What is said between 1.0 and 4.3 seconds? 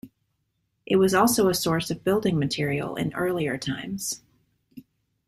also a source of building material in earlier times.